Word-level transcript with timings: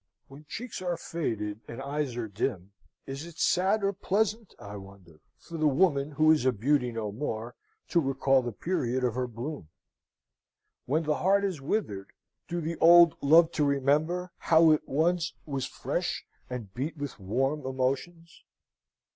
When 0.29 0.45
cheeks 0.49 0.81
are 0.81 0.97
faded 0.97 1.61
and 1.67 1.79
eyes 1.79 2.17
are 2.17 2.27
dim, 2.27 2.71
is 3.05 3.23
it 3.23 3.37
sad 3.37 3.83
or 3.83 3.93
pleasant, 3.93 4.55
I 4.57 4.75
wonder, 4.77 5.19
for 5.37 5.59
the 5.59 5.67
woman 5.67 6.09
who 6.13 6.31
is 6.31 6.43
a 6.43 6.51
beauty 6.51 6.91
no 6.91 7.11
more, 7.11 7.53
to 7.89 7.99
recall 7.99 8.41
the 8.41 8.51
period 8.51 9.03
of 9.03 9.13
her 9.13 9.27
bloom! 9.27 9.69
When 10.87 11.03
the 11.03 11.17
heart 11.17 11.45
is 11.45 11.61
withered, 11.61 12.09
do 12.47 12.61
the 12.61 12.77
old 12.77 13.15
love 13.21 13.51
to 13.51 13.63
remember 13.63 14.31
how 14.39 14.71
it 14.71 14.89
once 14.89 15.33
was 15.45 15.65
fresh 15.67 16.25
and 16.49 16.73
beat 16.73 16.97
with 16.97 17.19
warm 17.19 17.63
emotions? 17.63 18.43